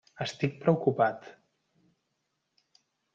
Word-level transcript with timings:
Estic 0.23 0.55
preocupat. 0.63 1.27